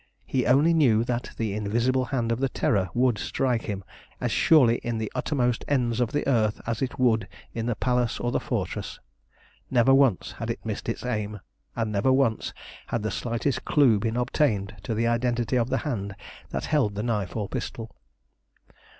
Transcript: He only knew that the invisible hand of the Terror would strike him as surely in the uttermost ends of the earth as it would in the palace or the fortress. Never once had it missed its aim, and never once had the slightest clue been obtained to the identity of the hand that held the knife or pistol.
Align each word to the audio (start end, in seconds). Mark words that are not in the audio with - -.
He 0.25 0.47
only 0.47 0.73
knew 0.73 1.03
that 1.03 1.29
the 1.37 1.53
invisible 1.53 2.05
hand 2.05 2.31
of 2.31 2.39
the 2.39 2.49
Terror 2.49 2.89
would 2.95 3.19
strike 3.19 3.61
him 3.65 3.83
as 4.19 4.31
surely 4.31 4.77
in 4.77 4.97
the 4.97 5.11
uttermost 5.13 5.63
ends 5.67 5.99
of 6.01 6.11
the 6.11 6.27
earth 6.27 6.59
as 6.65 6.81
it 6.81 6.97
would 6.97 7.27
in 7.53 7.67
the 7.67 7.75
palace 7.75 8.19
or 8.19 8.31
the 8.31 8.39
fortress. 8.39 8.99
Never 9.69 9.93
once 9.93 10.31
had 10.31 10.49
it 10.49 10.65
missed 10.65 10.89
its 10.89 11.05
aim, 11.05 11.39
and 11.75 11.91
never 11.91 12.11
once 12.11 12.51
had 12.87 13.03
the 13.03 13.11
slightest 13.11 13.63
clue 13.63 13.99
been 13.99 14.17
obtained 14.17 14.75
to 14.81 14.95
the 14.95 15.05
identity 15.05 15.55
of 15.55 15.69
the 15.69 15.77
hand 15.85 16.15
that 16.49 16.65
held 16.65 16.95
the 16.95 17.03
knife 17.03 17.35
or 17.35 17.47
pistol. 17.47 17.95